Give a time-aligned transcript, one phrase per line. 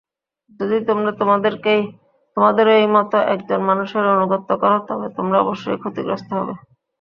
[0.59, 1.11] যদি তোমরা
[2.37, 6.53] তোমাদেরই মত একজন মানুষের আনুগত্য কর তবে তোমরা অবশ্যই ক্ষতিগ্রস্ত হবে।